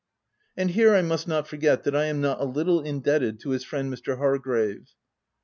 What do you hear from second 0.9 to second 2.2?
I must not forget that I